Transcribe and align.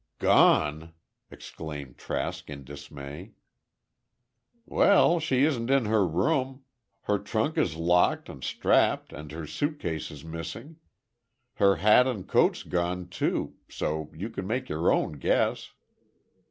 "Gone!" 0.17 0.93
exclaimed 1.29 1.95
Trask 1.99 2.49
in 2.49 2.63
dismay. 2.63 3.33
"Well, 4.65 5.19
she 5.19 5.43
isn't 5.43 5.69
in 5.69 5.85
her 5.85 6.07
room. 6.07 6.63
Her 7.01 7.19
trunk 7.19 7.55
is 7.55 7.75
locked 7.75 8.27
and 8.27 8.43
strapped 8.43 9.13
and 9.13 9.31
her 9.31 9.45
suitcase 9.45 10.09
is 10.09 10.25
missing. 10.25 10.77
Her 11.57 11.75
hat 11.75 12.07
and 12.07 12.27
coat's 12.27 12.63
gone, 12.63 13.09
too, 13.09 13.57
so 13.69 14.09
you 14.15 14.31
can 14.31 14.47
make 14.47 14.69
your 14.69 14.91
own 14.91 15.19
guess." 15.19 15.71